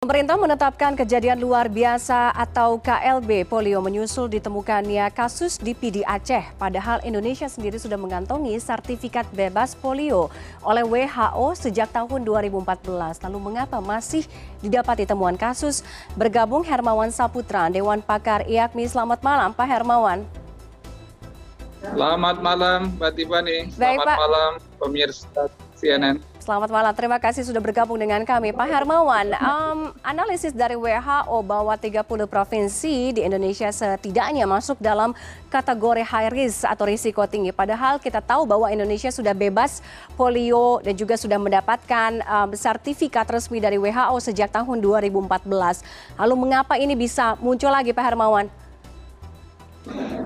[0.00, 6.56] Pemerintah menetapkan kejadian luar biasa atau KLB polio menyusul ditemukannya kasus di PD Aceh.
[6.56, 10.32] Padahal Indonesia sendiri sudah mengantongi sertifikat bebas polio
[10.64, 13.20] oleh WHO sejak tahun 2014.
[13.28, 14.24] Lalu mengapa masih
[14.64, 15.84] didapati temuan kasus?
[16.16, 18.88] Bergabung Hermawan Saputra, Dewan Pakar IAKMI.
[18.88, 20.24] Selamat malam Pak Hermawan.
[21.84, 23.68] Selamat malam Mbak Tiffany.
[23.76, 25.44] Selamat Baik, malam pemirsa
[25.76, 26.29] CNN.
[26.40, 28.56] Selamat malam, terima kasih sudah bergabung dengan kami.
[28.56, 35.12] Pak Hermawan, um, analisis dari WHO bahwa 30 provinsi di Indonesia setidaknya masuk dalam
[35.52, 37.52] kategori high risk atau risiko tinggi.
[37.52, 39.84] Padahal kita tahu bahwa Indonesia sudah bebas
[40.16, 45.44] polio dan juga sudah mendapatkan um, sertifikat resmi dari WHO sejak tahun 2014.
[46.16, 48.48] Lalu mengapa ini bisa muncul lagi Pak Hermawan?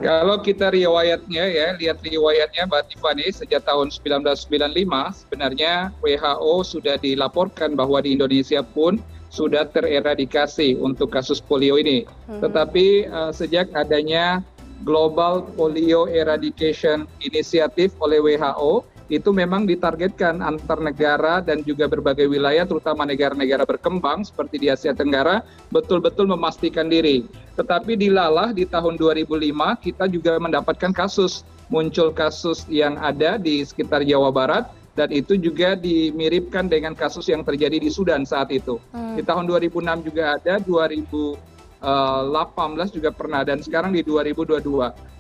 [0.04, 7.72] Kalau kita riwayatnya ya, lihat riwayatnya Mbak Tiffany sejak tahun 1995 sebenarnya WHO sudah dilaporkan
[7.72, 9.00] bahwa di Indonesia pun
[9.32, 12.04] sudah tereradikasi untuk kasus polio ini.
[12.28, 12.44] Hmm.
[12.44, 14.44] Tetapi uh, sejak adanya
[14.84, 22.64] Global Polio Eradication Initiative oleh WHO itu memang ditargetkan antar negara dan juga berbagai wilayah
[22.64, 27.28] terutama negara-negara berkembang seperti di Asia Tenggara betul-betul memastikan diri.
[27.54, 34.04] Tetapi dilalah di tahun 2005 kita juga mendapatkan kasus muncul kasus yang ada di sekitar
[34.04, 38.78] Jawa Barat dan itu juga dimiripkan dengan kasus yang terjadi di Sudan saat itu.
[38.94, 39.18] Hmm.
[39.18, 41.53] Di tahun 2006 juga ada 2000
[41.84, 44.64] 18 juga pernah dan sekarang di 2022.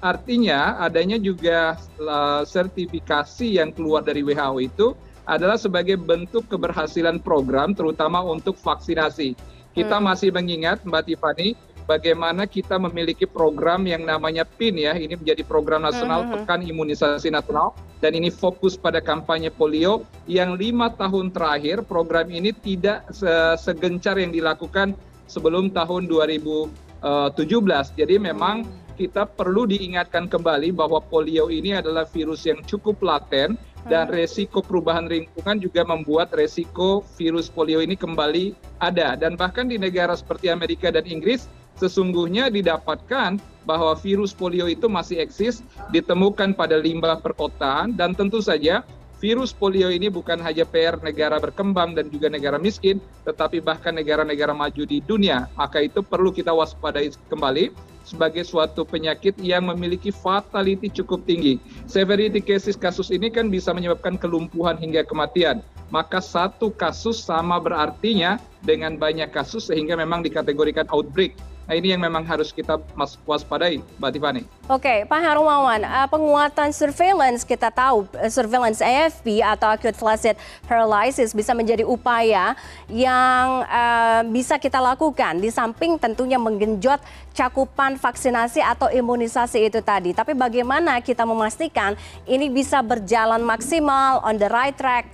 [0.00, 4.86] Artinya adanya juga uh, sertifikasi yang keluar dari WHO itu
[5.24, 9.36] adalah sebagai bentuk keberhasilan program terutama untuk vaksinasi.
[9.72, 10.04] Kita hmm.
[10.04, 15.84] masih mengingat Mbak Tiffany bagaimana kita memiliki program yang namanya PIN ya, ini menjadi program
[15.84, 16.30] nasional hmm.
[16.32, 22.52] Pekan Imunisasi Nasional dan ini fokus pada kampanye polio yang lima tahun terakhir program ini
[22.52, 23.08] tidak
[23.56, 24.92] segencar yang dilakukan
[25.26, 26.70] sebelum tahun 2017.
[27.04, 33.58] Eh, Jadi memang kita perlu diingatkan kembali bahwa polio ini adalah virus yang cukup laten
[33.90, 34.14] dan hmm.
[34.16, 39.18] resiko perubahan lingkungan juga membuat resiko virus polio ini kembali ada.
[39.18, 45.24] Dan bahkan di negara seperti Amerika dan Inggris sesungguhnya didapatkan bahwa virus polio itu masih
[45.24, 48.84] eksis, ditemukan pada limbah perkotaan dan tentu saja
[49.24, 54.52] virus polio ini bukan hanya PR negara berkembang dan juga negara miskin, tetapi bahkan negara-negara
[54.52, 55.48] maju di dunia.
[55.56, 57.72] Maka itu perlu kita waspadai kembali
[58.04, 61.56] sebagai suatu penyakit yang memiliki fatality cukup tinggi.
[61.88, 65.64] Severity cases kasus ini kan bisa menyebabkan kelumpuhan hingga kematian.
[65.88, 71.32] Maka satu kasus sama berartinya dengan banyak kasus sehingga memang dikategorikan outbreak.
[71.64, 72.76] Nah ini yang memang harus kita
[73.24, 74.42] waspadai, Mbak Tiffany.
[74.68, 80.36] Oke, Pak Harumawan, uh, penguatan surveillance kita tahu uh, surveillance AFP atau acute flaccid
[80.68, 82.52] paralysis bisa menjadi upaya
[82.92, 87.00] yang uh, bisa kita lakukan di samping tentunya menggenjot
[87.32, 90.12] cakupan vaksinasi atau imunisasi itu tadi.
[90.12, 91.96] Tapi bagaimana kita memastikan
[92.28, 95.08] ini bisa berjalan maksimal on the right track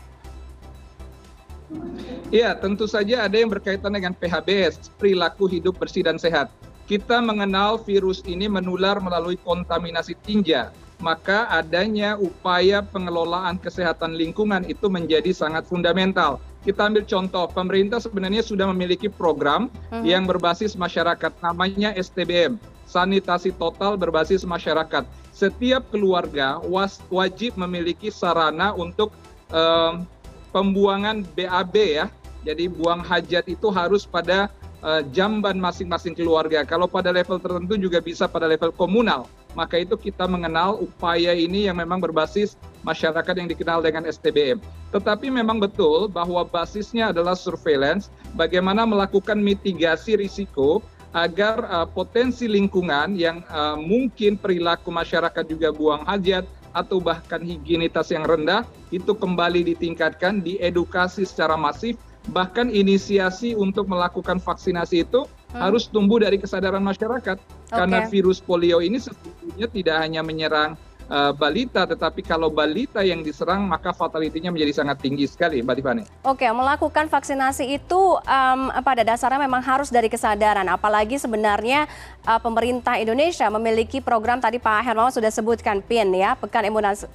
[2.30, 6.46] Iya, tentu saja ada yang berkaitan dengan PHBS, perilaku hidup bersih dan sehat.
[6.86, 10.70] Kita mengenal virus ini menular melalui kontaminasi tinja,
[11.02, 16.38] maka adanya upaya pengelolaan kesehatan lingkungan itu menjadi sangat fundamental.
[16.62, 20.06] Kita ambil contoh, pemerintah sebenarnya sudah memiliki program uh-huh.
[20.06, 25.02] yang berbasis masyarakat, namanya STBM, sanitasi total berbasis masyarakat.
[25.34, 26.62] Setiap keluarga
[27.10, 29.10] wajib memiliki sarana untuk
[29.50, 30.06] um,
[30.54, 32.06] pembuangan BAB ya
[32.46, 34.48] jadi buang hajat itu harus pada
[34.84, 36.64] uh, jamban masing-masing keluarga.
[36.64, 39.28] Kalau pada level tertentu juga bisa pada level komunal.
[39.52, 42.54] Maka itu kita mengenal upaya ini yang memang berbasis
[42.86, 44.62] masyarakat yang dikenal dengan STBM.
[44.94, 50.78] Tetapi memang betul bahwa basisnya adalah surveillance, bagaimana melakukan mitigasi risiko
[51.10, 58.14] agar uh, potensi lingkungan yang uh, mungkin perilaku masyarakat juga buang hajat atau bahkan higienitas
[58.14, 58.62] yang rendah
[58.94, 61.98] itu kembali ditingkatkan, diedukasi secara masif
[62.28, 65.56] bahkan inisiasi untuk melakukan vaksinasi itu hmm.
[65.56, 67.72] harus tumbuh dari kesadaran masyarakat okay.
[67.72, 70.76] karena virus polio ini sebetulnya tidak hanya menyerang
[71.10, 76.04] uh, balita, tetapi kalau balita yang diserang maka fatalitinya menjadi sangat tinggi sekali, Mbak Tiffany.
[76.22, 81.90] Oke, melakukan vaksinasi itu um, pada dasarnya memang harus dari kesadaran, apalagi sebenarnya
[82.24, 86.64] uh, pemerintah Indonesia memiliki program tadi Pak Hermawan sudah sebutkan PIN ya, Pekan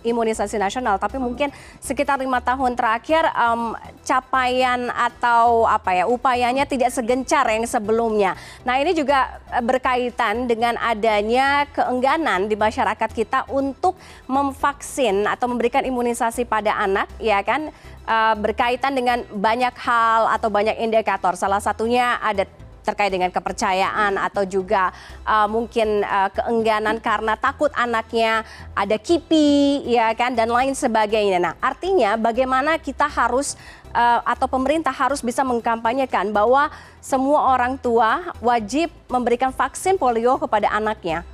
[0.03, 1.50] Imunisasi Nasional, tapi mungkin
[1.80, 8.33] sekitar lima tahun terakhir um, capaian atau apa ya upayanya tidak segencar yang sebelumnya.
[8.65, 15.86] Nah ini juga berkaitan dengan adanya keengganan di masyarakat kita untuk untuk memvaksin atau memberikan
[15.86, 17.70] imunisasi pada anak ya kan
[18.10, 21.38] uh, berkaitan dengan banyak hal atau banyak indikator.
[21.38, 22.50] Salah satunya ada
[22.82, 24.90] terkait dengan kepercayaan atau juga
[25.26, 31.38] uh, mungkin uh, keengganan karena takut anaknya ada kipi ya kan dan lain sebagainya.
[31.38, 33.54] Nah, artinya bagaimana kita harus
[33.94, 40.70] uh, atau pemerintah harus bisa mengkampanyekan bahwa semua orang tua wajib memberikan vaksin polio kepada
[40.74, 41.26] anaknya.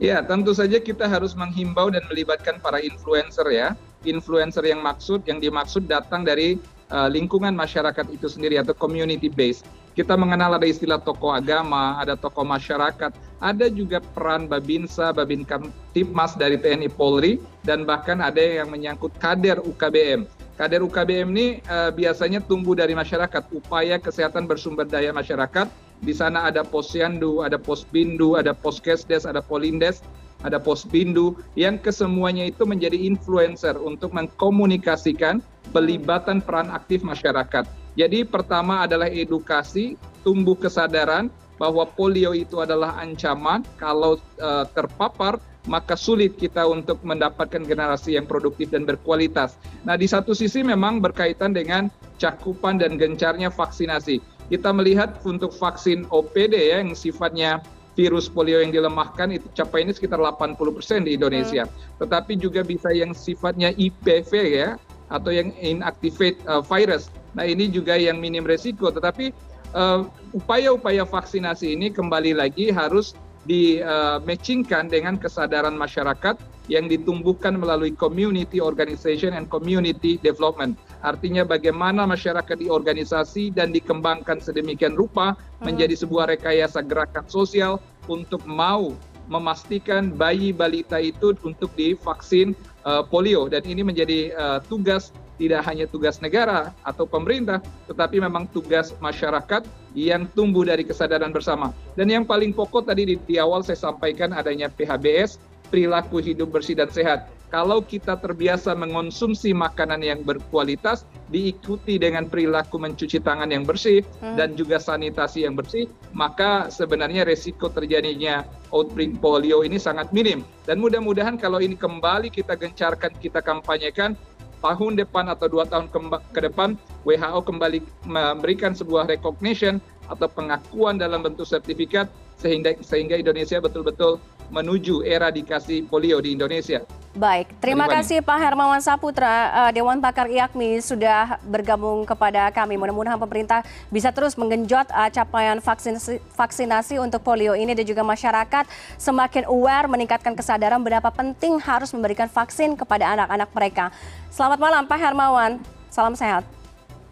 [0.00, 3.76] Ya, tentu saja kita harus menghimbau dan melibatkan para influencer ya.
[4.08, 6.56] Influencer yang maksud yang dimaksud datang dari
[6.88, 9.60] uh, lingkungan masyarakat itu sendiri atau community base.
[9.92, 13.12] Kita mengenal ada istilah tokoh agama, ada tokoh masyarakat,
[13.44, 19.60] ada juga peran Babinsa, Babinkan Tipmas dari TNI Polri, dan bahkan ada yang menyangkut kader
[19.60, 20.24] UKBM.
[20.56, 25.68] Kader UKBM ini uh, biasanya tumbuh dari masyarakat, upaya kesehatan bersumber daya masyarakat.
[26.00, 30.00] Di sana ada posyandu, ada posbindu, ada poskesdes, ada polindes,
[30.40, 35.44] ada posbindu, yang kesemuanya itu menjadi influencer untuk mengkomunikasikan
[35.76, 37.68] pelibatan peran aktif masyarakat.
[38.00, 41.28] Jadi pertama adalah edukasi, tumbuh kesadaran
[41.60, 45.36] bahwa polio itu adalah ancaman kalau uh, terpapar
[45.68, 49.60] maka sulit kita untuk mendapatkan generasi yang produktif dan berkualitas.
[49.84, 54.39] Nah, di satu sisi memang berkaitan dengan cakupan dan gencarnya vaksinasi.
[54.50, 57.62] Kita melihat untuk vaksin OPD ya yang sifatnya
[57.94, 61.66] virus polio yang dilemahkan itu capai ini sekitar 80% di Indonesia.
[61.66, 61.74] Hmm.
[62.02, 64.68] Tetapi juga bisa yang sifatnya IPV ya
[65.10, 67.10] atau yang inactivate uh, virus.
[67.34, 69.34] Nah ini juga yang minim resiko, tetapi
[69.74, 73.14] uh, upaya-upaya vaksinasi ini kembali lagi harus
[73.44, 76.38] di uh, matchingkan dengan kesadaran masyarakat
[76.70, 80.78] yang ditumbuhkan melalui community organization and community development.
[81.00, 85.64] Artinya bagaimana masyarakat diorganisasi dan dikembangkan sedemikian rupa hmm.
[85.64, 88.92] menjadi sebuah rekayasa gerakan sosial untuk mau
[89.30, 92.52] memastikan bayi balita itu untuk divaksin
[92.82, 98.44] uh, polio dan ini menjadi uh, tugas tidak hanya tugas negara atau pemerintah, tetapi memang
[98.52, 99.64] tugas masyarakat
[99.96, 101.72] yang tumbuh dari kesadaran bersama.
[101.96, 105.40] Dan yang paling pokok tadi di, di awal saya sampaikan adanya PHBS,
[105.72, 112.78] perilaku hidup bersih dan sehat kalau kita terbiasa mengonsumsi makanan yang berkualitas diikuti dengan perilaku
[112.78, 114.38] mencuci tangan yang bersih hmm.
[114.38, 120.78] dan juga sanitasi yang bersih maka sebenarnya resiko terjadinya outbreak polio ini sangat minim dan
[120.78, 124.14] mudah-mudahan kalau ini kembali kita gencarkan kita kampanyekan
[124.62, 125.88] tahun depan atau dua tahun
[126.30, 129.80] ke depan WHO kembali memberikan sebuah recognition
[130.12, 132.06] atau pengakuan dalam bentuk sertifikat
[132.36, 134.20] sehingga sehingga Indonesia betul-betul
[134.52, 136.82] menuju eradikasi polio di Indonesia.
[137.10, 142.78] Baik, terima kasih Pak Hermawan Saputra, uh, Dewan Pakar IAKMI sudah bergabung kepada kami.
[142.78, 148.62] Mudah-mudahan pemerintah bisa terus menggenjot uh, capaian vaksinasi, vaksinasi untuk polio ini dan juga masyarakat
[148.94, 153.84] semakin aware meningkatkan kesadaran berapa penting harus memberikan vaksin kepada anak-anak mereka.
[154.30, 155.58] Selamat malam Pak Hermawan,
[155.90, 156.46] salam sehat.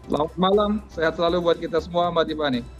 [0.07, 2.78] Selamat malam, sehat selalu buat kita semua Mbak Tiffany.